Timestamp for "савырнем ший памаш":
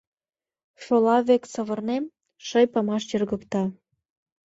1.53-3.03